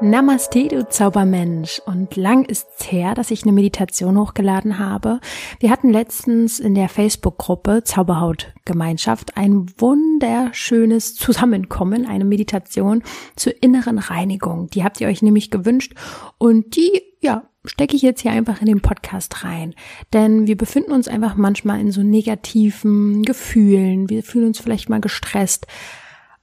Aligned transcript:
Namaste, 0.00 0.68
du 0.68 0.88
Zaubermensch. 0.88 1.82
Und 1.84 2.14
lang 2.14 2.44
ist's 2.44 2.92
her, 2.92 3.14
dass 3.14 3.32
ich 3.32 3.42
eine 3.42 3.50
Meditation 3.50 4.16
hochgeladen 4.16 4.78
habe. 4.78 5.18
Wir 5.58 5.70
hatten 5.70 5.90
letztens 5.90 6.60
in 6.60 6.76
der 6.76 6.88
Facebook-Gruppe 6.88 7.82
Zauberhaut-Gemeinschaft 7.82 9.36
ein 9.36 9.66
wunderschönes 9.76 11.16
Zusammenkommen, 11.16 12.06
eine 12.06 12.24
Meditation 12.24 13.02
zur 13.34 13.60
inneren 13.60 13.98
Reinigung. 13.98 14.70
Die 14.70 14.84
habt 14.84 15.00
ihr 15.00 15.08
euch 15.08 15.20
nämlich 15.20 15.50
gewünscht 15.50 15.94
und 16.38 16.76
die, 16.76 17.02
ja, 17.20 17.48
stecke 17.64 17.96
ich 17.96 18.02
jetzt 18.02 18.20
hier 18.20 18.30
einfach 18.30 18.60
in 18.60 18.66
den 18.66 18.80
Podcast 18.80 19.42
rein. 19.42 19.74
Denn 20.12 20.46
wir 20.46 20.56
befinden 20.56 20.92
uns 20.92 21.08
einfach 21.08 21.34
manchmal 21.34 21.80
in 21.80 21.90
so 21.90 22.04
negativen 22.04 23.24
Gefühlen. 23.24 24.08
Wir 24.08 24.22
fühlen 24.22 24.46
uns 24.46 24.60
vielleicht 24.60 24.88
mal 24.88 25.00
gestresst 25.00 25.66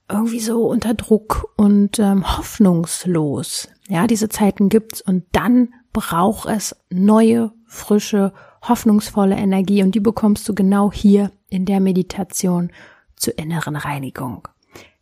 irgendwie 0.08 0.40
so 0.40 0.66
unter 0.66 0.94
Druck 0.94 1.52
und 1.56 1.98
ähm, 1.98 2.36
hoffnungslos. 2.36 3.68
Ja, 3.88 4.06
diese 4.06 4.28
Zeiten 4.28 4.68
gibt's 4.68 5.00
und 5.00 5.24
dann 5.32 5.74
braucht 5.92 6.48
es 6.48 6.76
neue, 6.90 7.52
frische, 7.66 8.32
hoffnungsvolle 8.62 9.36
Energie 9.36 9.82
und 9.82 9.94
die 9.94 10.00
bekommst 10.00 10.48
du 10.48 10.54
genau 10.54 10.92
hier 10.92 11.30
in 11.48 11.64
der 11.64 11.80
Meditation 11.80 12.70
zur 13.16 13.38
inneren 13.38 13.76
Reinigung. 13.76 14.48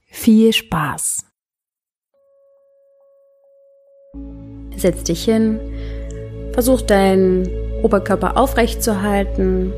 Viel 0.07 0.53
Spaß! 0.53 1.27
Setz 4.77 5.05
dich 5.05 5.25
hin, 5.25 5.61
versuch 6.53 6.83
deinen 6.83 7.49
Oberkörper 7.83 8.37
aufrecht 8.37 8.83
zu 8.83 9.03
halten, 9.03 9.73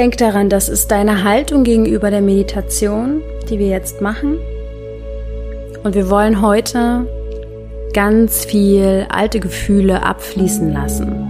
Denk 0.00 0.16
daran, 0.16 0.48
das 0.48 0.70
ist 0.70 0.90
deine 0.92 1.24
Haltung 1.24 1.62
gegenüber 1.62 2.10
der 2.10 2.22
Meditation, 2.22 3.20
die 3.50 3.58
wir 3.58 3.66
jetzt 3.66 4.00
machen. 4.00 4.38
Und 5.84 5.94
wir 5.94 6.08
wollen 6.08 6.40
heute 6.40 7.06
ganz 7.92 8.46
viel 8.46 9.06
alte 9.10 9.40
Gefühle 9.40 10.02
abfließen 10.02 10.72
lassen. 10.72 11.28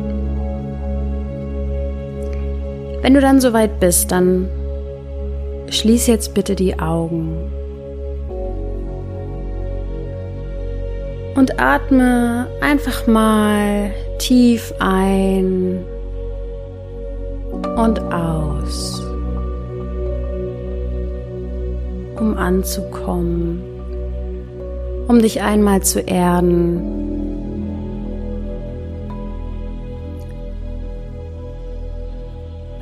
Wenn 3.03 3.13
du 3.13 3.21
dann 3.21 3.41
soweit 3.41 3.81
bist, 3.81 4.13
dann 4.13 4.49
schließ 5.69 6.07
jetzt 6.07 6.35
bitte 6.35 6.55
die 6.55 6.79
Augen 6.79 7.51
und 11.35 11.59
atme 11.59 12.47
einfach 12.61 13.09
mal 13.09 13.91
tief 14.21 14.73
ein 14.79 15.85
und 17.67 18.01
aus, 18.13 19.03
um 22.19 22.37
anzukommen, 22.37 23.63
um 25.09 25.21
dich 25.21 25.43
einmal 25.43 25.83
zu 25.83 26.01
erden. 26.01 27.01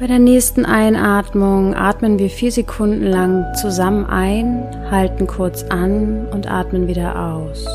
Bei 0.01 0.07
der 0.07 0.21
nächsten 0.21 0.65
Einatmung 0.65 1.75
atmen 1.75 2.21
wir 2.21 2.31
vier 2.31 2.53
Sekunden 2.53 3.03
lang 3.03 3.45
zusammen 3.61 4.07
ein, 4.07 4.65
halten 4.93 5.27
kurz 5.27 5.65
an 5.65 6.29
und 6.31 6.49
atmen 6.49 6.87
wieder 6.87 7.35
aus. 7.35 7.67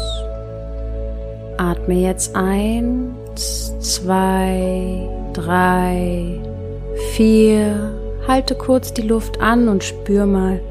Atme 1.57 1.95
jetzt 1.95 2.33
eins, 2.33 3.73
zwei, 3.81 5.05
drei, 5.33 6.39
vier. 7.15 7.93
Halte 8.27 8.55
kurz 8.55 8.93
die 8.93 9.01
Luft 9.01 9.41
an 9.41 9.67
und 9.67 9.83
spür 9.83 10.25
mal, 10.25 10.61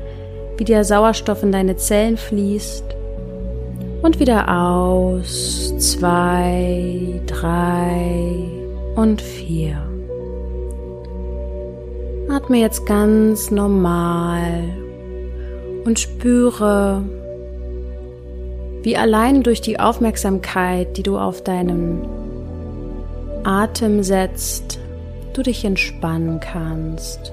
wie 0.56 0.64
der 0.64 0.84
Sauerstoff 0.84 1.42
in 1.42 1.52
deine 1.52 1.76
Zellen 1.76 2.16
fließt. 2.16 2.84
Und 4.02 4.18
wieder 4.18 4.52
aus. 4.52 5.74
Zwei, 5.78 7.20
drei 7.26 8.34
und 8.96 9.22
vier. 9.22 9.76
Atme 12.28 12.58
jetzt 12.58 12.86
ganz 12.86 13.50
normal 13.50 14.64
und 15.84 16.00
spüre, 16.00 17.02
wie 18.82 18.96
allein 18.96 19.42
durch 19.42 19.60
die 19.60 19.78
Aufmerksamkeit, 19.78 20.96
die 20.96 21.02
du 21.02 21.18
auf 21.18 21.44
deinen 21.44 22.06
Atem 23.44 24.02
setzt, 24.02 24.80
du 25.32 25.42
dich 25.42 25.64
entspannen 25.64 26.40
kannst, 26.40 27.32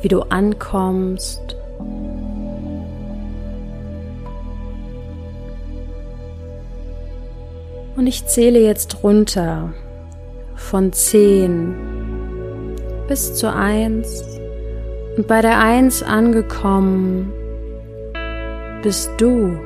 wie 0.00 0.08
du 0.08 0.22
ankommst. 0.22 1.56
Und 7.96 8.06
ich 8.06 8.26
zähle 8.26 8.60
jetzt 8.60 9.02
runter 9.02 9.72
von 10.54 10.92
10 10.92 11.74
bis 13.08 13.34
zur 13.34 13.54
1. 13.54 14.24
Und 15.16 15.26
bei 15.26 15.40
der 15.40 15.58
1 15.58 16.02
angekommen 16.02 17.32
bist 18.82 19.10
du 19.18 19.56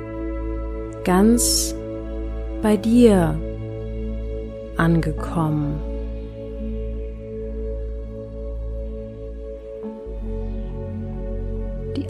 ganz 1.04 1.74
bei 2.62 2.76
dir 2.76 3.38
angekommen. 4.76 5.89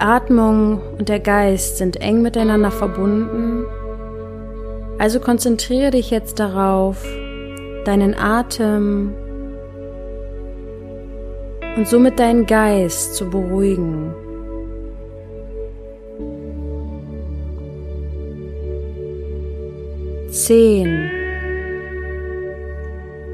Die 0.00 0.06
Atmung 0.06 0.80
und 0.98 1.10
der 1.10 1.20
Geist 1.20 1.76
sind 1.76 2.00
eng 2.00 2.22
miteinander 2.22 2.70
verbunden. 2.70 3.66
Also 4.98 5.20
konzentriere 5.20 5.90
dich 5.90 6.10
jetzt 6.10 6.40
darauf, 6.40 7.04
deinen 7.84 8.14
Atem 8.14 9.12
und 11.76 11.86
somit 11.86 12.18
deinen 12.18 12.46
Geist 12.46 13.14
zu 13.14 13.28
beruhigen. 13.28 14.14
Zehn. 20.30 21.10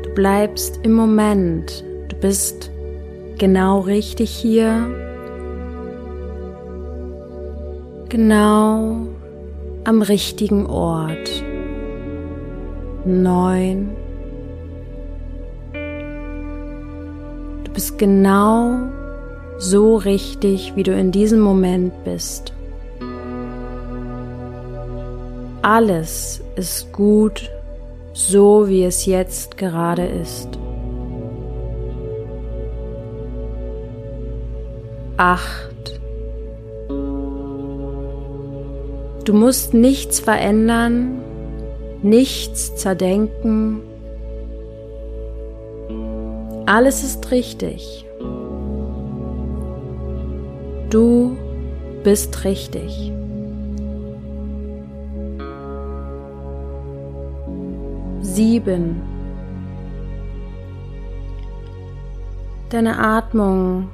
Du 0.02 0.10
bleibst 0.16 0.80
im 0.82 0.94
Moment. 0.94 1.84
Du 2.08 2.16
bist 2.16 2.72
genau 3.38 3.78
richtig 3.80 4.30
hier 4.30 5.05
genau 8.08 9.06
am 9.84 10.02
richtigen 10.02 10.66
Ort. 10.66 11.44
Neun. 13.04 13.90
Du 17.64 17.72
bist 17.72 17.98
genau 17.98 18.88
so 19.58 19.96
richtig, 19.96 20.74
wie 20.76 20.82
du 20.82 20.92
in 20.92 21.12
diesem 21.12 21.40
Moment 21.40 21.92
bist. 22.04 22.52
Alles 25.62 26.42
ist 26.56 26.92
gut, 26.92 27.50
so 28.12 28.68
wie 28.68 28.84
es 28.84 29.06
jetzt 29.06 29.56
gerade 29.56 30.04
ist. 30.04 30.48
Acht. 35.16 35.75
Du 39.26 39.34
musst 39.34 39.74
nichts 39.74 40.20
verändern, 40.20 41.18
nichts 42.00 42.76
zerdenken. 42.76 43.80
Alles 46.64 47.02
ist 47.02 47.28
richtig. 47.32 48.06
Du 50.90 51.36
bist 52.04 52.44
richtig. 52.44 53.12
Sieben. 58.20 59.02
Deine 62.68 62.96
Atmung 63.00 63.88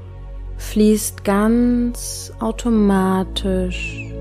fließt 0.59 1.25
ganz 1.25 2.35
automatisch 2.39 4.12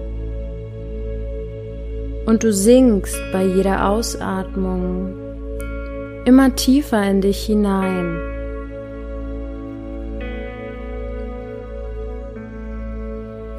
und 2.25 2.43
du 2.43 2.53
sinkst 2.53 3.19
bei 3.31 3.43
jeder 3.43 3.87
Ausatmung 3.89 5.15
immer 6.25 6.55
tiefer 6.55 7.03
in 7.03 7.21
dich 7.21 7.45
hinein. 7.45 8.31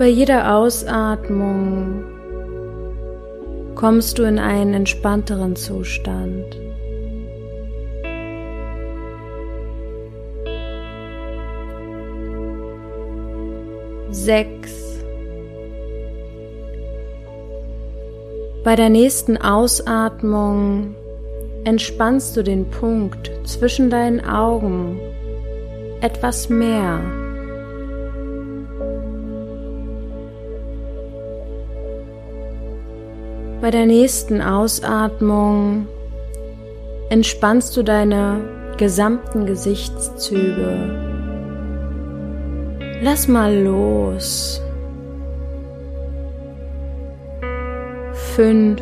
bei 0.03 0.09
jeder 0.09 0.57
Ausatmung 0.57 2.03
kommst 3.77 4.19
du 4.19 4.25
in 4.25 4.41
einen 4.41 4.75
entspannteren 4.75 5.55
Zustand. 5.55 6.59
Sechs. 14.11 14.82
Bei 18.65 18.77
der 18.77 18.91
nächsten 18.91 19.37
Ausatmung 19.39 20.95
entspannst 21.65 22.37
du 22.37 22.45
den 22.45 22.71
Punkt 22.71 23.33
zwischen 23.45 23.91
deinen 23.91 24.25
Augen 24.25 25.01
etwas 26.01 26.49
mehr. 26.49 27.01
Bei 33.61 33.73
der 33.73 33.87
nächsten 33.87 34.41
Ausatmung 34.41 35.89
entspannst 37.11 37.77
du 37.77 37.83
deine 37.83 38.41
gesamten 38.77 39.45
Gesichtszüge. 39.45 41.11
Lass 43.03 43.27
mal 43.27 43.57
los. 43.57 44.63
Fünf. 48.37 48.81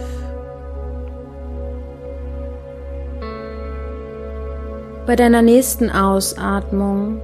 Bei 5.07 5.17
deiner 5.17 5.43
nächsten 5.43 5.91
Ausatmung 5.91 7.21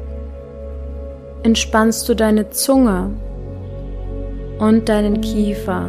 entspannst 1.44 2.08
du 2.08 2.14
deine 2.14 2.50
Zunge 2.50 3.10
und 4.58 4.88
deinen 4.88 5.20
Kiefer. 5.20 5.88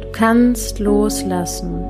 Du 0.00 0.08
kannst 0.10 0.80
loslassen. 0.80 1.84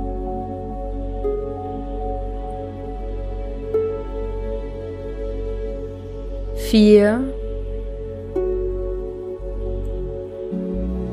Vier. 6.69 7.36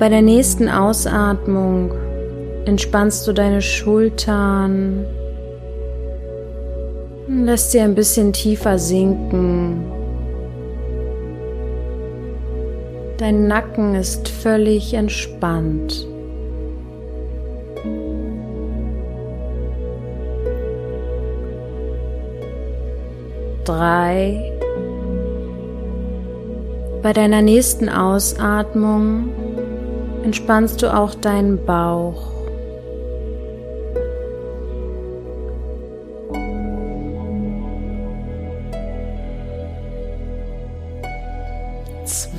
Bei 0.03 0.09
der 0.09 0.21
nächsten 0.21 0.67
Ausatmung 0.67 1.93
entspannst 2.65 3.25
du 3.25 3.31
deine 3.31 3.61
Schultern, 3.61 5.05
Lass 7.29 7.71
sie 7.71 7.79
ein 7.79 7.95
bisschen 7.95 8.33
tiefer 8.33 8.77
sinken. 8.77 9.85
Dein 13.17 13.47
Nacken 13.47 13.95
ist 13.95 14.27
völlig 14.27 14.93
entspannt. 14.93 16.05
Drei. 23.63 24.51
Bei 27.01 27.13
deiner 27.13 27.41
nächsten 27.41 27.87
Ausatmung 27.87 29.29
entspannst 30.23 30.81
du 30.81 30.93
auch 30.93 31.15
deinen 31.15 31.63
Bauch. 31.65 32.33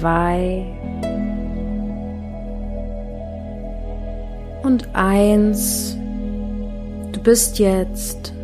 zwei 0.04 0.66
und 4.62 4.88
eins. 4.92 5.96
Du 7.12 7.20
bist 7.20 7.58
jetzt 7.58 8.34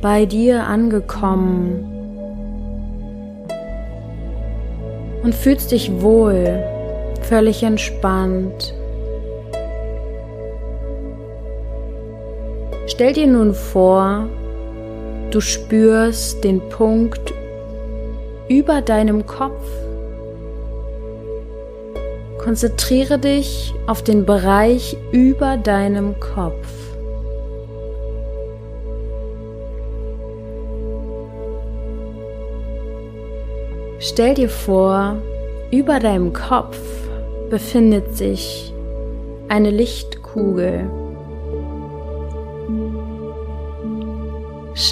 bei 0.00 0.24
dir 0.24 0.64
angekommen 0.64 1.86
und 5.22 5.34
fühlst 5.34 5.70
dich 5.70 6.00
wohl, 6.00 6.62
völlig 7.20 7.62
entspannt. 7.62 8.74
Stell 12.92 13.14
dir 13.14 13.26
nun 13.26 13.54
vor, 13.54 14.28
du 15.30 15.40
spürst 15.40 16.44
den 16.44 16.60
Punkt 16.68 17.32
über 18.50 18.82
deinem 18.82 19.24
Kopf. 19.26 19.64
Konzentriere 22.36 23.18
dich 23.18 23.72
auf 23.86 24.04
den 24.04 24.26
Bereich 24.26 24.94
über 25.10 25.56
deinem 25.56 26.20
Kopf. 26.20 26.68
Stell 34.00 34.34
dir 34.34 34.50
vor, 34.50 35.16
über 35.70 35.98
deinem 35.98 36.34
Kopf 36.34 36.78
befindet 37.48 38.18
sich 38.18 38.74
eine 39.48 39.70
Lichtkugel. 39.70 40.90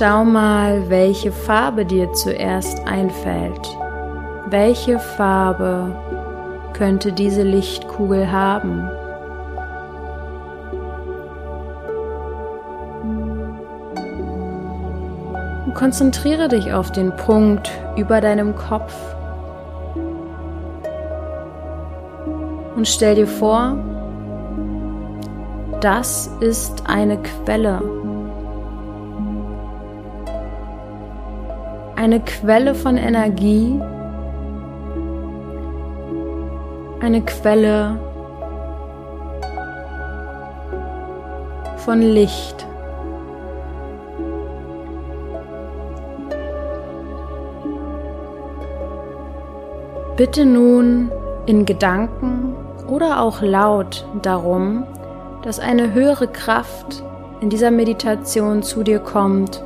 Schau 0.01 0.25
mal, 0.25 0.89
welche 0.89 1.31
Farbe 1.31 1.85
dir 1.85 2.11
zuerst 2.15 2.89
einfällt. 2.89 3.77
Welche 4.47 4.99
Farbe 4.99 5.95
könnte 6.73 7.13
diese 7.13 7.43
Lichtkugel 7.43 8.33
haben? 8.33 8.89
Und 15.67 15.75
konzentriere 15.75 16.49
dich 16.49 16.73
auf 16.73 16.91
den 16.93 17.15
Punkt 17.17 17.71
über 17.99 18.23
deinem 18.23 18.57
Kopf 18.57 18.95
und 22.75 22.89
stell 22.89 23.17
dir 23.17 23.27
vor, 23.27 23.77
das 25.83 26.31
ist 26.41 26.85
eine 26.87 27.19
Quelle. 27.19 28.00
Eine 32.01 32.21
Quelle 32.21 32.75
von 32.75 32.97
Energie, 32.97 33.79
eine 37.03 37.21
Quelle 37.21 38.01
von 41.77 42.01
Licht. 42.01 42.67
Bitte 50.17 50.47
nun 50.47 51.13
in 51.45 51.67
Gedanken 51.67 52.57
oder 52.89 53.21
auch 53.21 53.43
laut 53.43 54.07
darum, 54.23 54.85
dass 55.43 55.61
eine 55.61 55.93
höhere 55.93 56.29
Kraft 56.29 57.03
in 57.43 57.51
dieser 57.51 57.71
Meditation 57.71 58.63
zu 58.63 58.85
dir 58.85 59.01
kommt 59.01 59.63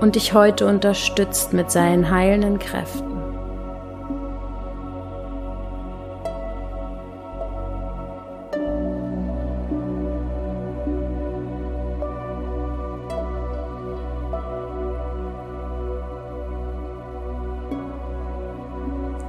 und 0.00 0.14
dich 0.14 0.34
heute 0.34 0.66
unterstützt 0.66 1.52
mit 1.52 1.70
seinen 1.70 2.10
heilenden 2.10 2.58
Kräften. 2.58 3.14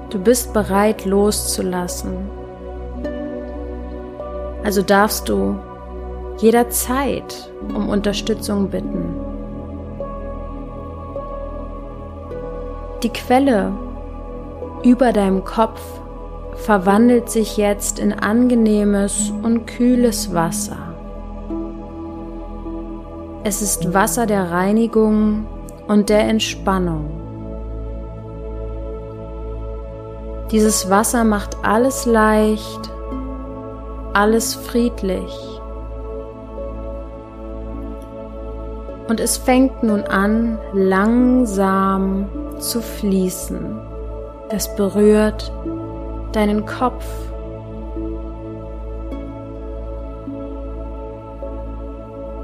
Du 0.10 0.22
bist 0.22 0.54
bereit 0.54 1.04
loszulassen. 1.04 2.30
Also 4.64 4.82
darfst 4.82 5.28
du 5.28 5.60
jederzeit 6.38 7.52
um 7.68 7.90
Unterstützung 7.90 8.70
bitten. 8.70 9.15
Die 13.06 13.14
Quelle 13.14 13.72
über 14.82 15.14
deinem 15.14 15.44
Kopf 15.44 15.80
verwandelt 16.56 17.30
sich 17.30 17.56
jetzt 17.56 18.00
in 18.00 18.12
angenehmes 18.12 19.32
und 19.44 19.68
kühles 19.68 20.34
Wasser. 20.34 20.96
Es 23.44 23.62
ist 23.62 23.94
Wasser 23.94 24.26
der 24.26 24.50
Reinigung 24.50 25.46
und 25.88 26.10
der 26.10 26.22
Entspannung. 26.22 27.12
Dieses 30.50 30.90
Wasser 30.90 31.26
macht 31.26 31.58
alles 31.64 32.08
leicht, 32.08 32.92
alles 34.14 34.56
friedlich. 34.56 35.62
Und 39.08 39.20
es 39.20 39.38
fängt 39.38 39.84
nun 39.84 40.02
an, 40.06 40.58
langsam 40.74 42.45
zu 42.70 42.82
fließen. 42.82 43.80
Es 44.50 44.74
berührt 44.76 45.52
deinen 46.32 46.66
Kopf. 46.66 47.06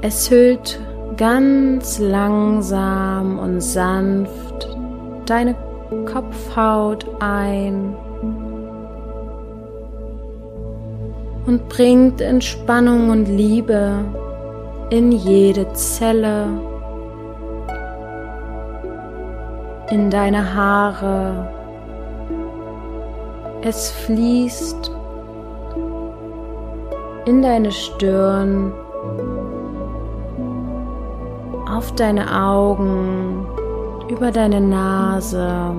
Es 0.00 0.30
hüllt 0.30 0.80
ganz 1.16 1.98
langsam 1.98 3.38
und 3.38 3.60
sanft 3.60 4.68
deine 5.26 5.54
Kopfhaut 6.06 7.06
ein 7.20 7.94
und 11.46 11.68
bringt 11.68 12.20
Entspannung 12.20 13.10
und 13.10 13.26
Liebe 13.26 14.04
in 14.90 15.12
jede 15.12 15.72
Zelle, 15.74 16.48
in 19.92 20.08
deine 20.08 20.54
Haare. 20.54 21.52
Es 23.60 23.90
fließt 23.90 24.90
in 27.26 27.42
deine 27.42 27.70
Stirn, 27.70 28.72
auf 31.70 31.92
deine 31.94 32.42
Augen, 32.42 33.46
über 34.08 34.30
deine 34.30 34.62
Nase 34.62 35.74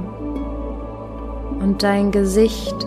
und 1.60 1.82
dein 1.82 2.12
Gesicht. 2.12 2.86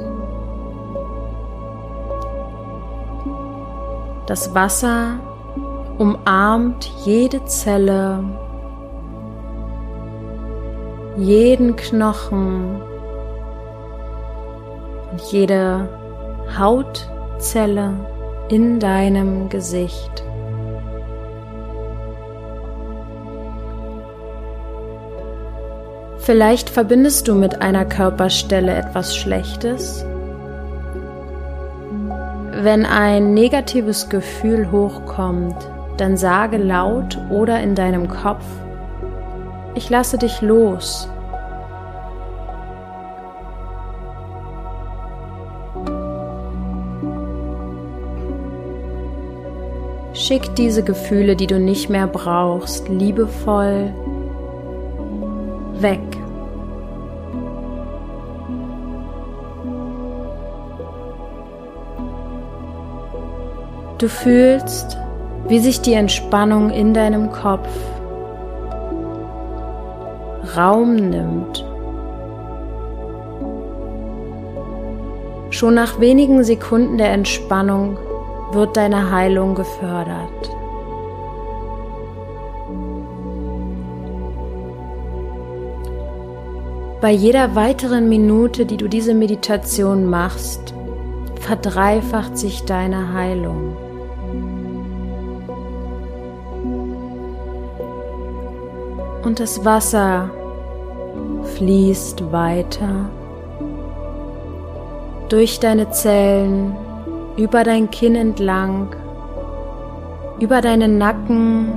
Das 4.27 4.55
Wasser 4.55 5.19
umarmt 5.99 6.85
jede 7.05 7.45
Zelle, 7.47 8.23
jeden 11.17 11.77
Knochen 11.77 12.81
und 15.11 15.21
jede 15.33 15.89
Hautzelle 16.59 17.95
in 18.49 18.79
deinem 18.79 19.49
Gesicht. 19.49 20.23
Vielleicht 26.19 26.71
verbindest 26.71 27.29
du 27.29 27.35
mit 27.35 27.63
einer 27.63 27.85
Körperstelle 27.85 28.75
etwas 28.75 29.17
Schlechtes. 29.17 30.05
Wenn 32.63 32.85
ein 32.85 33.33
negatives 33.33 34.09
Gefühl 34.09 34.73
hochkommt, 34.73 35.57
dann 35.99 36.17
sage 36.17 36.57
laut 36.57 37.17
oder 37.31 37.61
in 37.61 37.75
deinem 37.75 38.09
Kopf, 38.09 38.45
ich 39.77 39.91
lasse 39.91 40.17
dich 40.17 40.41
los. 40.41 41.09
Schick 50.15 50.55
diese 50.55 50.83
Gefühle, 50.83 51.37
die 51.37 51.47
du 51.47 51.61
nicht 51.61 51.91
mehr 51.91 52.07
brauchst, 52.07 52.89
liebevoll 52.89 53.93
weg. 55.75 56.01
Du 63.99 64.09
fühlst, 64.09 64.97
wie 65.49 65.59
sich 65.59 65.81
die 65.83 65.95
Entspannung 65.95 66.71
in 66.71 66.95
deinem 66.95 67.31
Kopf 67.31 67.69
Raum 70.57 70.97
nimmt. 70.97 71.65
Schon 75.51 75.75
nach 75.75 76.01
wenigen 76.01 76.45
Sekunden 76.45 76.99
der 76.99 77.13
Entspannung 77.13 77.99
wird 78.53 78.77
deine 78.77 79.11
Heilung 79.11 79.55
gefördert. 79.55 80.51
Bei 87.01 87.11
jeder 87.11 87.55
weiteren 87.55 88.09
Minute, 88.09 88.67
die 88.67 88.77
du 88.77 88.89
diese 88.89 89.15
Meditation 89.15 90.07
machst, 90.07 90.75
verdreifacht 91.41 92.37
sich 92.37 92.65
deine 92.65 93.13
Heilung. 93.13 93.77
Und 99.23 99.39
das 99.39 99.65
Wasser 99.65 100.31
fließt 101.57 102.33
weiter 102.33 103.11
durch 105.29 105.59
deine 105.59 105.91
Zellen, 105.91 106.77
über 107.37 107.65
dein 107.65 107.91
Kinn 107.91 108.15
entlang, 108.15 108.95
über 110.39 110.61
deinen 110.61 110.99
Nacken 110.99 111.73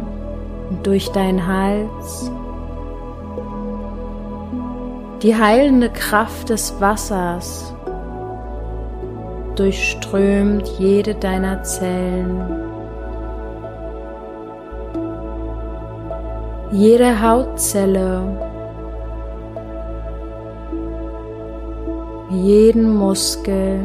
und 0.70 0.86
durch 0.86 1.10
deinen 1.10 1.48
Hals 1.48 2.32
die 5.22 5.36
heilende 5.36 5.90
Kraft 5.90 6.50
des 6.50 6.80
Wassers 6.80 7.74
durchströmt 9.56 10.66
jede 10.80 11.14
deiner 11.16 11.62
Zellen. 11.64 12.42
Jede 16.72 17.22
Hautzelle, 17.22 18.49
jeden 22.46 22.96
Muskel. 22.96 23.80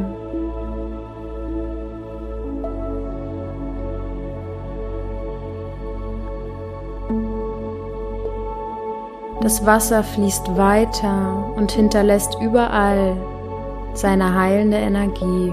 Das 9.41 9.67
Wasser 9.67 10.03
fließt 10.03 10.57
weiter 10.57 11.53
und 11.57 11.71
hinterlässt 11.71 12.39
überall 12.41 13.15
seine 13.93 14.35
heilende 14.35 14.79
Energie. 14.79 15.53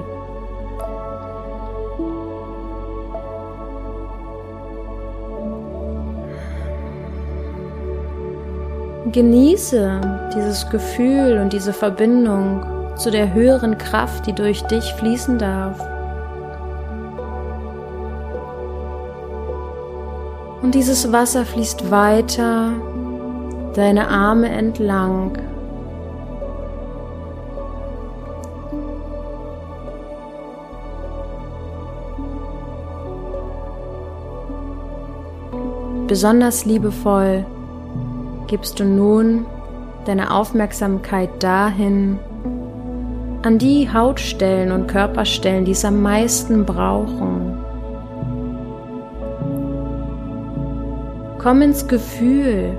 Genieße 9.11 9.99
dieses 10.33 10.69
Gefühl 10.69 11.39
und 11.39 11.51
diese 11.51 11.73
Verbindung 11.73 12.80
zu 13.01 13.09
der 13.09 13.33
höheren 13.33 13.77
Kraft, 13.79 14.27
die 14.27 14.33
durch 14.33 14.61
dich 14.63 14.93
fließen 14.93 15.39
darf. 15.39 15.79
Und 20.61 20.75
dieses 20.75 21.11
Wasser 21.11 21.43
fließt 21.45 21.89
weiter 21.89 22.73
deine 23.73 24.07
Arme 24.07 24.49
entlang. 24.49 25.37
Besonders 36.07 36.65
liebevoll 36.65 37.45
gibst 38.47 38.79
du 38.79 38.83
nun 38.83 39.45
deine 40.05 40.33
Aufmerksamkeit 40.35 41.41
dahin, 41.41 42.19
an 43.43 43.57
die 43.57 43.91
Hautstellen 43.91 44.71
und 44.71 44.87
Körperstellen, 44.87 45.65
die 45.65 45.71
es 45.71 45.83
am 45.83 46.01
meisten 46.01 46.65
brauchen. 46.65 47.57
Komm 51.39 51.63
ins 51.63 51.87
Gefühl 51.87 52.77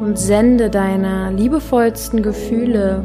und 0.00 0.18
sende 0.18 0.70
deine 0.70 1.30
liebevollsten 1.30 2.22
Gefühle 2.22 3.04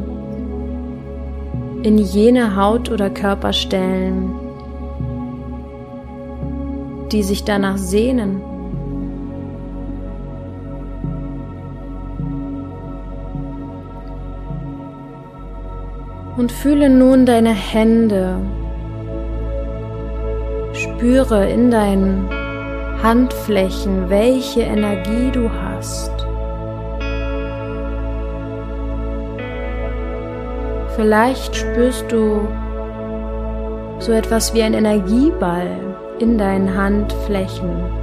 in 1.82 1.98
jene 1.98 2.56
Haut- 2.56 2.90
oder 2.90 3.10
Körperstellen, 3.10 4.32
die 7.10 7.22
sich 7.22 7.44
danach 7.44 7.76
sehnen. 7.76 8.51
Und 16.42 16.50
fühle 16.50 16.90
nun 16.90 17.24
deine 17.24 17.52
Hände. 17.52 18.34
Spüre 20.72 21.48
in 21.48 21.70
deinen 21.70 22.28
Handflächen, 23.00 24.10
welche 24.10 24.62
Energie 24.62 25.30
du 25.30 25.48
hast. 25.48 26.10
Vielleicht 30.96 31.54
spürst 31.54 32.10
du 32.10 32.48
so 34.00 34.10
etwas 34.10 34.52
wie 34.52 34.64
ein 34.64 34.74
Energieball 34.74 35.70
in 36.18 36.38
deinen 36.38 36.76
Handflächen. 36.76 38.01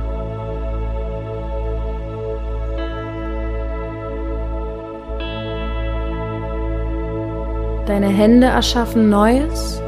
Deine 7.89 8.09
Hände 8.09 8.45
erschaffen 8.45 9.09
Neues. 9.09 9.81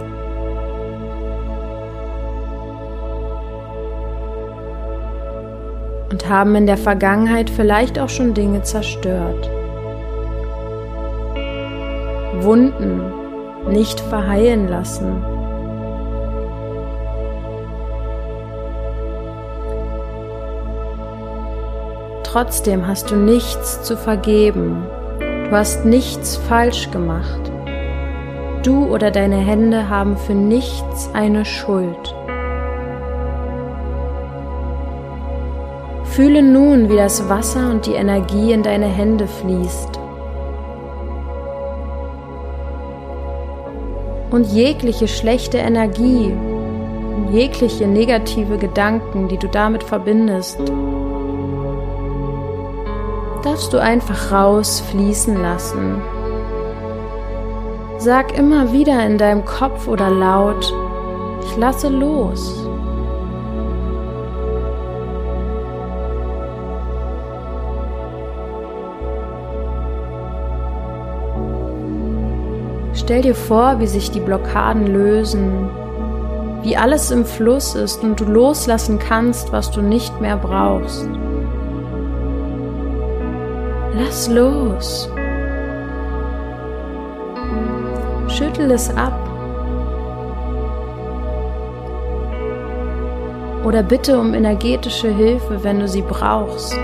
Und 6.10 6.28
haben 6.28 6.56
in 6.56 6.66
der 6.66 6.78
Vergangenheit 6.78 7.52
vielleicht 7.52 8.00
auch 8.00 8.10
schon 8.10 8.34
Dinge 8.34 8.64
zerstört. 8.64 9.48
Wunden 12.40 13.04
nicht 13.70 14.00
verheilen 14.00 14.68
lassen. 14.68 15.24
Trotzdem 22.24 22.88
hast 22.88 23.12
du 23.12 23.16
nichts 23.16 23.84
zu 23.84 23.96
vergeben. 23.96 24.88
Du 25.20 25.52
hast 25.52 25.86
nichts 25.86 26.36
falsch 26.36 26.90
gemacht. 26.90 27.51
Du 28.64 28.86
oder 28.86 29.10
deine 29.10 29.38
Hände 29.38 29.90
haben 29.90 30.18
für 30.18 30.36
nichts 30.36 31.10
eine 31.14 31.46
Schuld. 31.46 32.16
Fühle 36.04 36.44
nun, 36.44 36.88
wie 36.88 36.96
das 36.96 37.28
Wasser 37.28 37.72
und 37.72 37.88
die 37.88 37.94
Energie 37.94 38.52
in 38.52 38.62
deine 38.62 38.86
Hände 38.86 39.28
fließt. 39.28 40.00
Und 44.30 44.46
jegliche 44.54 45.08
schlechte 45.08 45.58
Energie, 45.58 46.32
jegliche 47.32 47.88
negative 47.88 48.60
Gedanken, 48.60 49.28
die 49.28 49.38
du 49.38 49.48
damit 49.48 49.84
verbindest, 49.84 50.60
darfst 53.44 53.74
du 53.74 53.80
einfach 53.80 54.32
rausfließen 54.32 55.42
lassen. 55.42 56.21
Sag 58.04 58.36
immer 58.36 58.74
wieder 58.74 59.06
in 59.06 59.20
deinem 59.20 59.46
Kopf 59.46 59.88
oder 59.88 60.10
laut, 60.10 60.74
ich 61.44 61.56
lasse 61.56 61.88
los. 61.88 62.66
Stell 72.96 73.22
dir 73.22 73.36
vor, 73.36 73.80
wie 73.80 73.86
sich 73.86 74.10
die 74.10 74.20
Blockaden 74.20 74.88
lösen, 74.88 75.70
wie 76.64 76.76
alles 76.76 77.12
im 77.12 77.24
Fluss 77.24 77.76
ist 77.76 78.02
und 78.04 78.20
du 78.20 78.26
loslassen 78.26 78.98
kannst, 78.98 79.52
was 79.52 79.70
du 79.70 79.84
nicht 79.84 80.20
mehr 80.20 80.38
brauchst. 80.38 81.08
Lass 83.94 84.28
los. 84.28 85.08
Schüttel 88.62 88.72
es 88.76 88.90
ab. 88.96 89.18
Oder 93.66 93.82
bitte 93.82 94.20
um 94.20 94.34
energetische 94.36 95.10
Hilfe, 95.10 95.64
wenn 95.64 95.80
du 95.80 95.88
sie 95.88 96.04
brauchst. 96.04 96.80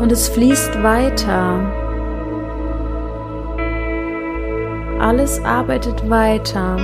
Und 0.00 0.10
es 0.10 0.28
fließt 0.28 0.82
weiter. 0.82 1.60
Alles 4.98 5.44
arbeitet 5.44 6.08
weiter. 6.08 6.76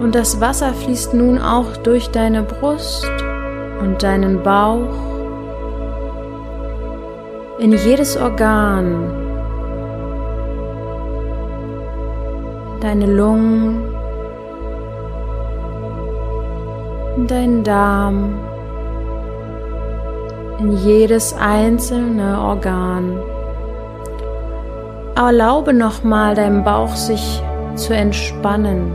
Und 0.00 0.14
das 0.14 0.40
Wasser 0.40 0.74
fließt 0.74 1.14
nun 1.14 1.38
auch 1.38 1.76
durch 1.78 2.10
deine 2.10 2.42
Brust 2.42 3.10
und 3.80 4.02
deinen 4.02 4.42
Bauch 4.42 5.12
in 7.58 7.72
jedes 7.72 8.16
Organ, 8.16 9.14
deine 12.80 13.06
Lungen, 13.06 13.84
deinen 17.28 17.62
Darm 17.62 18.51
in 20.62 20.76
jedes 20.76 21.34
einzelne 21.34 22.40
Organ. 22.40 23.20
Erlaube 25.16 25.72
nochmal 25.72 26.34
deinem 26.34 26.62
Bauch 26.62 26.94
sich 26.94 27.42
zu 27.74 27.94
entspannen. 27.94 28.92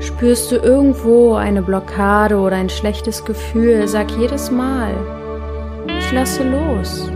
Spürst 0.00 0.50
du 0.50 0.56
irgendwo 0.56 1.34
eine 1.34 1.62
Blockade 1.62 2.36
oder 2.38 2.56
ein 2.56 2.70
schlechtes 2.70 3.24
Gefühl, 3.24 3.86
sag 3.86 4.10
jedes 4.12 4.50
Mal, 4.50 4.92
ich 5.98 6.10
lasse 6.10 6.42
los. 6.42 7.10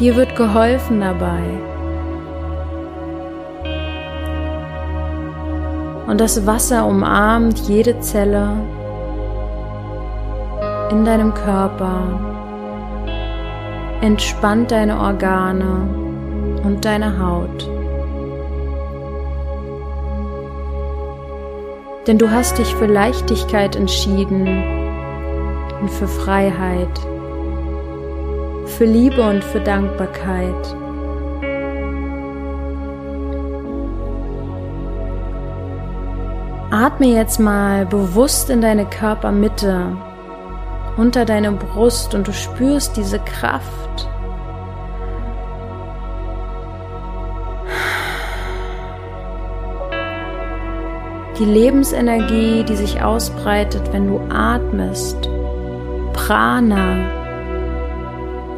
Dir 0.00 0.16
wird 0.16 0.34
geholfen 0.34 1.00
dabei. 1.00 1.73
Und 6.06 6.20
das 6.20 6.46
Wasser 6.46 6.86
umarmt 6.86 7.60
jede 7.60 7.98
Zelle 8.00 8.50
in 10.90 11.04
deinem 11.04 11.32
Körper, 11.32 12.02
entspannt 14.02 14.70
deine 14.70 14.98
Organe 14.98 15.88
und 16.62 16.84
deine 16.84 17.18
Haut. 17.18 17.68
Denn 22.06 22.18
du 22.18 22.30
hast 22.30 22.58
dich 22.58 22.74
für 22.74 22.86
Leichtigkeit 22.86 23.76
entschieden 23.76 24.46
und 25.80 25.90
für 25.90 26.06
Freiheit, 26.06 27.00
für 28.66 28.84
Liebe 28.84 29.22
und 29.22 29.42
für 29.42 29.60
Dankbarkeit. 29.60 30.76
Atme 36.84 37.06
jetzt 37.06 37.40
mal 37.40 37.86
bewusst 37.86 38.50
in 38.50 38.60
deine 38.60 38.84
Körpermitte, 38.84 39.96
unter 40.98 41.24
deine 41.24 41.50
Brust 41.52 42.14
und 42.14 42.28
du 42.28 42.32
spürst 42.34 42.98
diese 42.98 43.20
Kraft. 43.20 44.06
Die 51.38 51.46
Lebensenergie, 51.46 52.64
die 52.64 52.76
sich 52.76 53.02
ausbreitet, 53.02 53.90
wenn 53.92 54.06
du 54.06 54.20
atmest. 54.28 55.30
Prana. 56.12 56.96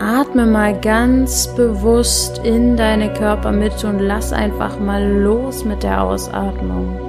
Atme 0.01 0.47
mal 0.47 0.77
ganz 0.81 1.55
bewusst 1.55 2.39
in 2.39 2.77
deine 2.77 3.12
Körpermitte 3.12 3.87
und 3.87 4.01
lass 4.01 4.33
einfach 4.33 4.81
mal 4.81 5.12
los 5.12 5.65
mit 5.65 5.85
der 5.85 6.03
Ausatmung. 6.03 7.06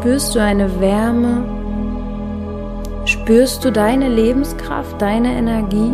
Spürst 0.00 0.34
du 0.34 0.40
eine 0.40 0.80
Wärme? 0.80 1.44
Spürst 3.04 3.62
du 3.62 3.70
deine 3.70 4.08
Lebenskraft, 4.08 4.98
deine 4.98 5.30
Energie? 5.34 5.92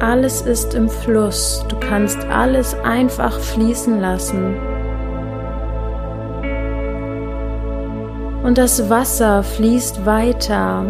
Alles 0.00 0.40
ist 0.40 0.72
im 0.72 0.88
Fluss. 0.88 1.66
Du 1.68 1.76
kannst 1.80 2.24
alles 2.30 2.74
einfach 2.82 3.38
fließen 3.38 4.00
lassen. 4.00 4.56
Und 8.42 8.56
das 8.56 8.88
Wasser 8.88 9.42
fließt 9.42 10.06
weiter 10.06 10.82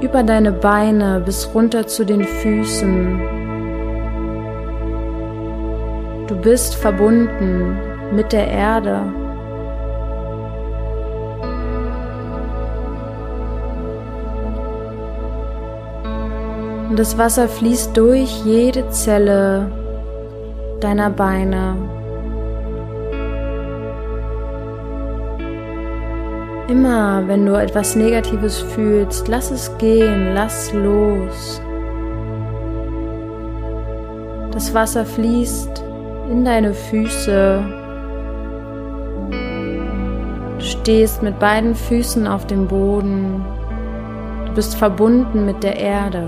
über 0.00 0.22
deine 0.22 0.52
Beine 0.52 1.20
bis 1.26 1.52
runter 1.52 1.88
zu 1.88 2.06
den 2.06 2.22
Füßen. 2.22 3.47
Du 6.28 6.36
bist 6.36 6.74
verbunden 6.74 7.74
mit 8.14 8.34
der 8.34 8.48
Erde. 8.48 9.00
Und 16.90 16.98
das 16.98 17.16
Wasser 17.16 17.48
fließt 17.48 17.96
durch 17.96 18.44
jede 18.44 18.90
Zelle 18.90 19.70
deiner 20.80 21.08
Beine. 21.08 21.76
Immer 26.68 27.26
wenn 27.26 27.46
du 27.46 27.54
etwas 27.54 27.96
Negatives 27.96 28.58
fühlst, 28.58 29.28
lass 29.28 29.50
es 29.50 29.78
gehen, 29.78 30.34
lass 30.34 30.74
los. 30.74 31.62
Das 34.52 34.74
Wasser 34.74 35.06
fließt 35.06 35.87
in 36.30 36.44
deine 36.44 36.74
Füße. 36.74 37.62
Du 40.58 40.64
stehst 40.64 41.22
mit 41.22 41.38
beiden 41.38 41.74
Füßen 41.74 42.26
auf 42.26 42.46
dem 42.46 42.66
Boden. 42.68 43.44
Du 44.46 44.52
bist 44.54 44.76
verbunden 44.76 45.46
mit 45.46 45.62
der 45.62 45.76
Erde. 45.76 46.26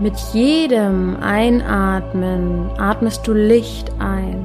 Mit 0.00 0.16
jedem 0.32 1.16
Einatmen 1.22 2.70
atmest 2.76 3.26
du 3.26 3.34
Licht 3.34 3.92
ein, 4.00 4.44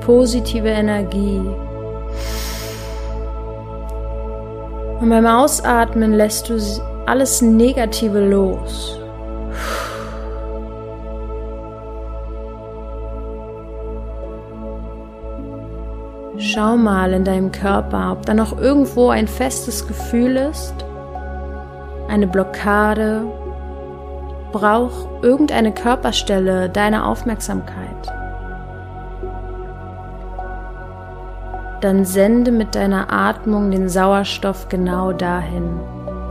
positive 0.00 0.68
Energie. 0.68 1.42
Und 5.04 5.10
beim 5.10 5.26
Ausatmen 5.26 6.14
lässt 6.14 6.48
du 6.48 6.58
alles 7.04 7.42
Negative 7.42 8.20
los. 8.20 8.98
Schau 16.38 16.78
mal 16.78 17.12
in 17.12 17.22
deinem 17.22 17.52
Körper, 17.52 18.12
ob 18.12 18.24
da 18.24 18.32
noch 18.32 18.58
irgendwo 18.58 19.10
ein 19.10 19.28
festes 19.28 19.86
Gefühl 19.86 20.38
ist, 20.38 20.74
eine 22.08 22.26
Blockade 22.26 23.26
braucht 24.52 25.06
irgendeine 25.22 25.72
Körperstelle 25.72 26.70
deine 26.70 27.04
Aufmerksamkeit, 27.04 28.10
dann 31.84 32.06
sende 32.06 32.50
mit 32.50 32.74
deiner 32.74 33.12
Atmung 33.12 33.70
den 33.70 33.90
Sauerstoff 33.90 34.70
genau 34.70 35.12
dahin. 35.12 35.78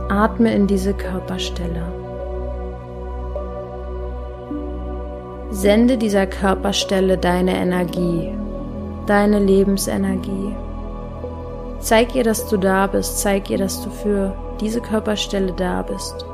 Atme 0.08 0.52
in 0.52 0.66
diese 0.66 0.94
Körperstelle. 0.94 1.82
Sende 5.50 5.96
dieser 5.96 6.26
Körperstelle 6.26 7.18
deine 7.18 7.56
Energie, 7.56 8.36
deine 9.06 9.38
Lebensenergie. 9.38 10.56
Zeig 11.78 12.16
ihr, 12.16 12.24
dass 12.24 12.48
du 12.48 12.56
da 12.56 12.88
bist, 12.88 13.20
zeig 13.20 13.48
ihr, 13.48 13.58
dass 13.58 13.80
du 13.84 13.90
für 13.90 14.34
diese 14.60 14.80
Körperstelle 14.80 15.52
da 15.52 15.82
bist. 15.82 16.26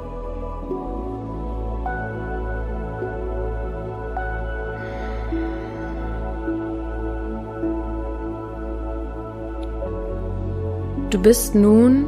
Du 11.10 11.18
bist 11.18 11.56
nun 11.56 12.06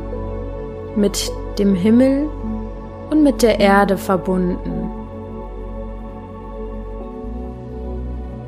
mit 0.95 1.33
dem 1.59 1.75
Himmel 1.75 2.31
und 3.11 3.25
mit 3.25 3.43
der 3.43 3.59
Erde 3.59 3.97
verbunden. 3.97 4.91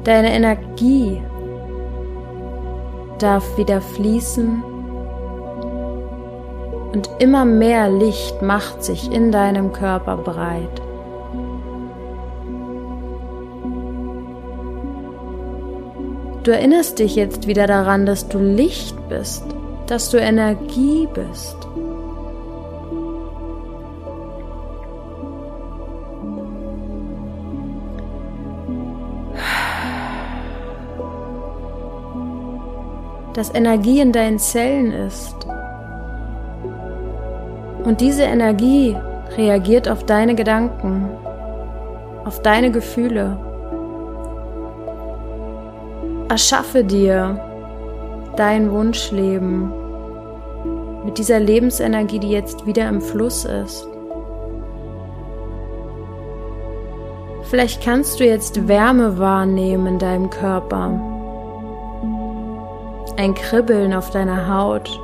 Deine 0.04 0.32
Energie 0.32 1.20
darf 3.18 3.58
wieder 3.58 3.80
fließen 3.80 4.62
und 6.92 7.10
immer 7.18 7.44
mehr 7.44 7.90
Licht 7.90 8.40
macht 8.40 8.84
sich 8.84 9.10
in 9.10 9.32
deinem 9.32 9.72
Körper 9.72 10.16
breit. 10.16 10.80
Du 16.44 16.52
erinnerst 16.52 17.00
dich 17.00 17.16
jetzt 17.16 17.48
wieder 17.48 17.66
daran, 17.66 18.06
dass 18.06 18.28
du 18.28 18.38
Licht 18.38 18.96
bist 19.08 19.53
dass 19.86 20.10
du 20.10 20.18
Energie 20.18 21.06
bist. 21.12 21.56
Dass 33.34 33.52
Energie 33.54 34.00
in 34.00 34.12
deinen 34.12 34.38
Zellen 34.38 34.92
ist. 34.92 35.34
Und 37.84 38.00
diese 38.00 38.22
Energie 38.22 38.96
reagiert 39.36 39.88
auf 39.88 40.04
deine 40.04 40.34
Gedanken, 40.34 41.10
auf 42.24 42.40
deine 42.40 42.70
Gefühle. 42.70 43.36
Erschaffe 46.28 46.84
dir 46.84 47.53
dein 48.36 48.70
Wunschleben 48.70 49.72
mit 51.04 51.18
dieser 51.18 51.40
Lebensenergie, 51.40 52.18
die 52.18 52.30
jetzt 52.30 52.66
wieder 52.66 52.88
im 52.88 53.00
Fluss 53.00 53.44
ist. 53.44 53.86
Vielleicht 57.42 57.84
kannst 57.84 58.18
du 58.18 58.24
jetzt 58.24 58.66
Wärme 58.66 59.18
wahrnehmen 59.18 59.86
in 59.86 59.98
deinem 59.98 60.30
Körper, 60.30 61.00
ein 63.16 63.34
Kribbeln 63.34 63.94
auf 63.94 64.10
deiner 64.10 64.52
Haut, 64.52 64.98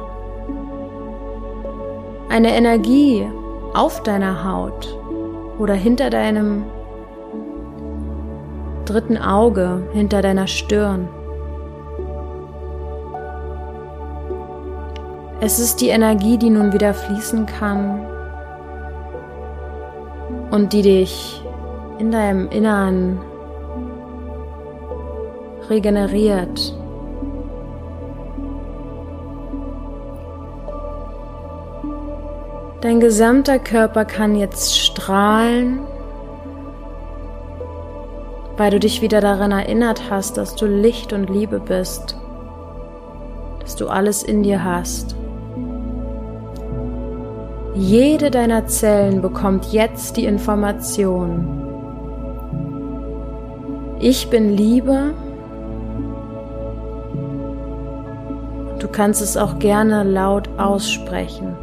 eine 2.28 2.56
Energie 2.56 3.26
auf 3.74 4.02
deiner 4.02 4.44
Haut 4.44 4.98
oder 5.58 5.74
hinter 5.74 6.10
deinem 6.10 6.64
dritten 8.84 9.18
Auge, 9.18 9.82
hinter 9.92 10.22
deiner 10.22 10.46
Stirn. 10.46 11.08
Es 15.42 15.58
ist 15.58 15.80
die 15.80 15.88
Energie, 15.88 16.36
die 16.36 16.50
nun 16.50 16.74
wieder 16.74 16.92
fließen 16.92 17.46
kann 17.46 18.06
und 20.50 20.74
die 20.74 20.82
dich 20.82 21.42
in 21.98 22.10
deinem 22.10 22.50
Innern 22.50 23.18
regeneriert. 25.70 26.74
Dein 32.82 33.00
gesamter 33.00 33.58
Körper 33.58 34.04
kann 34.04 34.36
jetzt 34.36 34.78
strahlen, 34.78 35.80
weil 38.58 38.70
du 38.70 38.78
dich 38.78 39.00
wieder 39.00 39.22
daran 39.22 39.52
erinnert 39.52 40.10
hast, 40.10 40.36
dass 40.36 40.54
du 40.54 40.66
Licht 40.66 41.14
und 41.14 41.30
Liebe 41.30 41.60
bist, 41.60 42.18
dass 43.60 43.74
du 43.76 43.88
alles 43.88 44.22
in 44.22 44.42
dir 44.42 44.62
hast. 44.62 45.16
Jede 47.74 48.32
deiner 48.32 48.66
Zellen 48.66 49.22
bekommt 49.22 49.72
jetzt 49.72 50.16
die 50.16 50.24
Information. 50.24 51.60
Ich 54.00 54.28
bin 54.28 54.56
Liebe. 54.56 55.14
Du 58.80 58.88
kannst 58.88 59.22
es 59.22 59.36
auch 59.36 59.58
gerne 59.60 60.02
laut 60.02 60.48
aussprechen. 60.58 61.54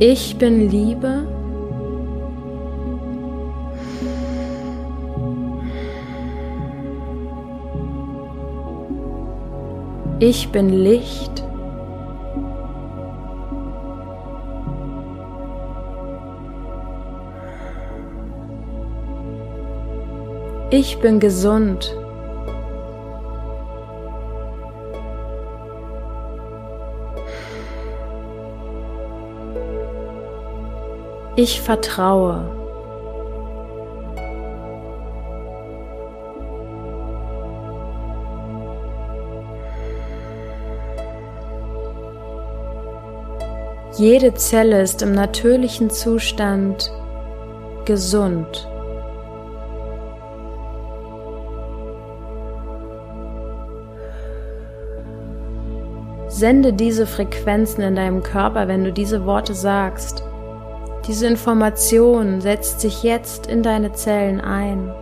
Ich 0.00 0.36
bin 0.38 0.68
Liebe. 0.68 1.28
Ich 10.18 10.50
bin 10.50 10.68
Licht. 10.68 11.44
Ich 20.74 21.00
bin 21.00 21.20
gesund. 21.20 21.94
Ich 31.36 31.60
vertraue. 31.60 32.50
Jede 43.98 44.32
Zelle 44.32 44.80
ist 44.80 45.02
im 45.02 45.12
natürlichen 45.12 45.90
Zustand 45.90 46.90
gesund. 47.84 48.71
Sende 56.42 56.72
diese 56.72 57.06
Frequenzen 57.06 57.82
in 57.82 57.94
deinem 57.94 58.24
Körper, 58.24 58.66
wenn 58.66 58.82
du 58.82 58.92
diese 58.92 59.26
Worte 59.26 59.54
sagst. 59.54 60.24
Diese 61.06 61.28
Information 61.28 62.40
setzt 62.40 62.80
sich 62.80 63.04
jetzt 63.04 63.46
in 63.46 63.62
deine 63.62 63.92
Zellen 63.92 64.40
ein 64.40 64.92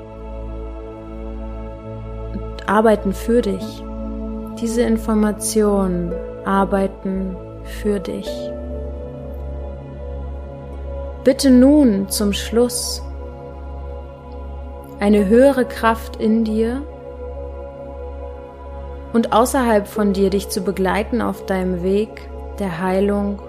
und 2.35 2.69
arbeiten 2.69 3.15
für 3.15 3.41
dich. 3.41 3.83
Diese 4.61 4.83
Informationen 4.83 6.13
arbeiten 6.45 7.35
für 7.65 8.01
dich. 8.01 8.29
Bitte 11.25 11.49
nun 11.49 12.11
zum 12.11 12.35
Schluss 12.35 13.03
eine 14.99 15.27
höhere 15.27 15.65
Kraft 15.65 16.17
in 16.17 16.45
dir 16.45 16.83
und 19.13 19.33
außerhalb 19.33 19.89
von 19.89 20.13
dir 20.13 20.31
dich 20.31 20.49
zu 20.49 20.63
begleiten 20.63 21.21
auf 21.21 21.47
deinem 21.47 21.83
Weg 21.83 22.29
der 22.59 22.81
Heilung. 22.81 23.43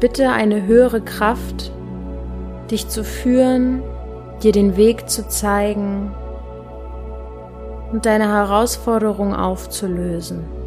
Bitte 0.00 0.30
eine 0.30 0.66
höhere 0.66 1.02
Kraft, 1.02 1.72
dich 2.70 2.88
zu 2.88 3.04
führen, 3.04 3.82
dir 4.42 4.52
den 4.52 4.76
Weg 4.76 5.08
zu 5.08 5.28
zeigen 5.28 6.14
und 7.92 8.06
deine 8.06 8.28
Herausforderung 8.28 9.34
aufzulösen. 9.34 10.59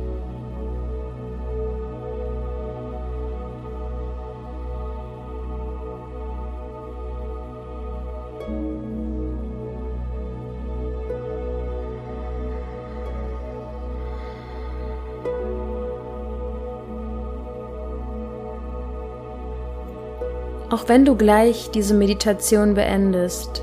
Auch 20.73 20.87
wenn 20.89 21.05
du 21.05 21.15
gleich 21.15 21.69
diese 21.69 21.93
Meditation 21.93 22.73
beendest, 22.73 23.61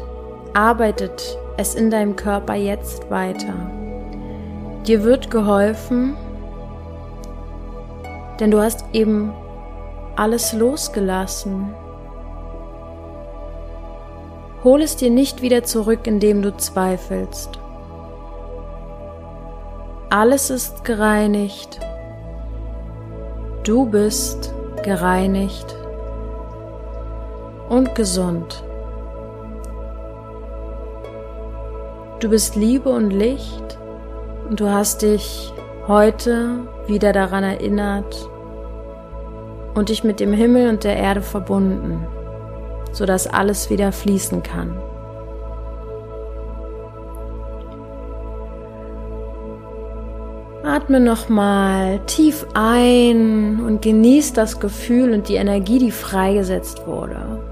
arbeitet 0.54 1.36
es 1.56 1.74
in 1.74 1.90
deinem 1.90 2.14
Körper 2.14 2.54
jetzt 2.54 3.10
weiter. 3.10 3.52
Dir 4.86 5.02
wird 5.02 5.28
geholfen, 5.28 6.16
denn 8.38 8.52
du 8.52 8.60
hast 8.60 8.84
eben 8.92 9.32
alles 10.14 10.52
losgelassen. 10.52 11.74
Hol 14.62 14.80
es 14.80 14.94
dir 14.94 15.10
nicht 15.10 15.42
wieder 15.42 15.64
zurück, 15.64 16.06
indem 16.06 16.42
du 16.42 16.56
zweifelst. 16.56 17.58
Alles 20.10 20.48
ist 20.48 20.84
gereinigt. 20.84 21.80
Du 23.64 23.86
bist 23.86 24.54
gereinigt 24.84 25.79
und 27.70 27.94
gesund. 27.94 28.62
Du 32.18 32.28
bist 32.28 32.56
Liebe 32.56 32.90
und 32.90 33.10
Licht 33.10 33.78
und 34.48 34.60
du 34.60 34.68
hast 34.68 35.00
dich 35.00 35.54
heute 35.88 36.66
wieder 36.86 37.12
daran 37.12 37.44
erinnert 37.44 38.28
und 39.74 39.88
dich 39.88 40.04
mit 40.04 40.20
dem 40.20 40.34
Himmel 40.34 40.68
und 40.68 40.84
der 40.84 40.96
Erde 40.96 41.22
verbunden, 41.22 42.06
sodass 42.92 43.26
alles 43.26 43.70
wieder 43.70 43.92
fließen 43.92 44.42
kann. 44.42 44.76
Atme 50.64 51.00
nochmal 51.00 52.00
tief 52.06 52.46
ein 52.54 53.60
und 53.64 53.80
genieß 53.80 54.32
das 54.34 54.60
Gefühl 54.60 55.12
und 55.14 55.28
die 55.28 55.36
Energie, 55.36 55.78
die 55.78 55.90
freigesetzt 55.90 56.86
wurde. 56.86 57.49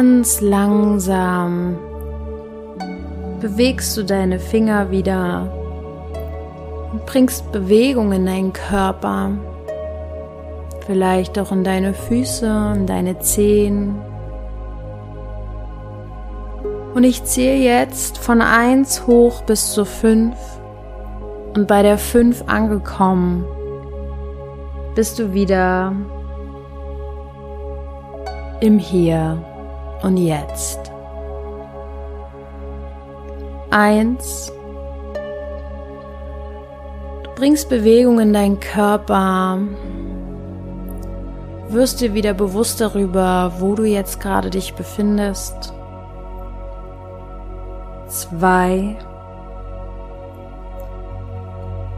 Ganz 0.00 0.40
langsam 0.40 1.76
bewegst 3.38 3.98
du 3.98 4.02
deine 4.02 4.38
Finger 4.38 4.90
wieder 4.90 5.52
und 6.90 7.04
bringst 7.04 7.52
Bewegung 7.52 8.10
in 8.12 8.24
deinen 8.24 8.54
Körper, 8.54 9.32
vielleicht 10.86 11.38
auch 11.38 11.52
in 11.52 11.64
deine 11.64 11.92
Füße, 11.92 12.46
in 12.76 12.86
deine 12.86 13.18
Zehen. 13.18 13.94
Und 16.94 17.04
ich 17.04 17.22
zähle 17.24 17.62
jetzt 17.62 18.16
von 18.16 18.40
1 18.40 19.06
hoch 19.06 19.42
bis 19.42 19.74
zu 19.74 19.84
5 19.84 20.34
und 21.54 21.68
bei 21.68 21.82
der 21.82 21.98
5 21.98 22.44
angekommen 22.46 23.44
bist 24.94 25.18
du 25.18 25.34
wieder 25.34 25.92
im 28.62 28.78
Hier 28.78 29.44
und 30.02 30.16
jetzt. 30.16 30.90
Eins. 33.70 34.52
Du 37.22 37.30
bringst 37.36 37.68
Bewegung 37.68 38.18
in 38.20 38.32
deinen 38.32 38.60
Körper. 38.60 39.58
Wirst 41.68 42.00
dir 42.00 42.14
wieder 42.14 42.34
bewusst 42.34 42.80
darüber, 42.80 43.52
wo 43.58 43.74
du 43.74 43.84
jetzt 43.84 44.20
gerade 44.20 44.50
dich 44.50 44.74
befindest. 44.74 45.72
Zwei. 48.08 48.96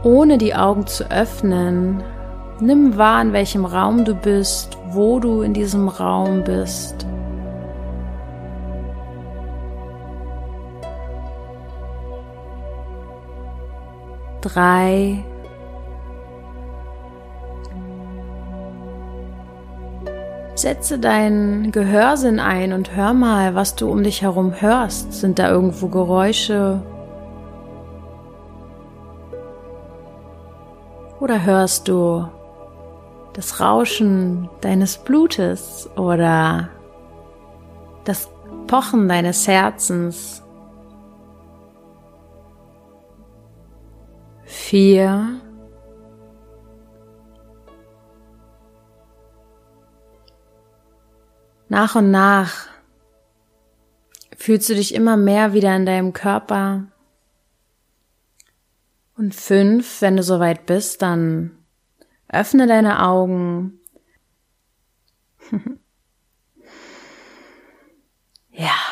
Ohne 0.03 0.37
die 0.37 0.53
Augen 0.53 0.85
zu 0.85 1.09
öffnen, 1.09 2.03
nimm 2.59 2.97
wahr, 2.97 3.21
in 3.21 3.33
welchem 3.33 3.65
Raum 3.65 4.05
du 4.05 4.13
bist, 4.13 4.77
wo 4.89 5.19
du 5.19 5.41
in 5.41 5.53
diesem 5.53 5.87
Raum 5.87 6.43
bist. 6.43 7.07
Drei, 14.43 15.23
Setze 20.55 20.99
deinen 20.99 21.71
Gehörsinn 21.71 22.39
ein 22.39 22.73
und 22.73 22.95
hör 22.95 23.13
mal, 23.13 23.55
was 23.55 23.75
du 23.75 23.89
um 23.89 24.03
dich 24.03 24.21
herum 24.21 24.53
hörst. 24.61 25.11
Sind 25.11 25.39
da 25.39 25.49
irgendwo 25.49 25.87
Geräusche? 25.87 26.81
Oder 31.19 31.43
hörst 31.43 31.87
du 31.87 32.27
das 33.33 33.59
Rauschen 33.59 34.47
deines 34.61 34.97
Blutes 34.97 35.89
oder 35.95 36.69
das 38.03 38.29
Pochen 38.67 39.09
deines 39.09 39.47
Herzens? 39.47 40.42
vier, 44.53 45.41
nach 51.69 51.95
und 51.95 52.11
nach 52.11 52.67
fühlst 54.37 54.69
du 54.69 54.75
dich 54.75 54.93
immer 54.93 55.17
mehr 55.17 55.53
wieder 55.53 55.75
in 55.75 55.85
deinem 55.85 56.13
Körper. 56.13 56.85
Und 59.17 59.33
fünf, 59.33 60.01
wenn 60.01 60.17
du 60.17 60.23
soweit 60.23 60.65
bist, 60.65 61.01
dann 61.01 61.57
öffne 62.27 62.67
deine 62.67 63.03
Augen. 63.03 63.79
ja. 68.51 68.82